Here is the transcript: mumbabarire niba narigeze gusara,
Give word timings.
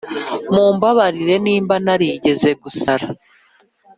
mumbabarire 0.53 1.35
niba 1.45 1.73
narigeze 1.85 2.49
gusara, 2.61 3.05